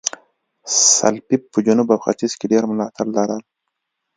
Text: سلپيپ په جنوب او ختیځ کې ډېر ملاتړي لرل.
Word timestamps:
سلپيپ 0.97 1.43
په 1.53 1.59
جنوب 1.65 1.87
او 1.93 1.99
ختیځ 2.05 2.31
کې 2.39 2.45
ډېر 2.51 2.63
ملاتړي 2.69 3.11
لرل. 3.17 3.41